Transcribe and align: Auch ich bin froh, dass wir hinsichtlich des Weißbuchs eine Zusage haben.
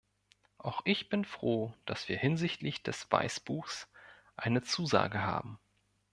Auch 0.57 0.81
ich 0.83 1.09
bin 1.09 1.25
froh, 1.25 1.75
dass 1.85 2.09
wir 2.09 2.17
hinsichtlich 2.17 2.81
des 2.81 3.05
Weißbuchs 3.11 3.87
eine 4.35 4.63
Zusage 4.63 5.21
haben. 5.21 5.59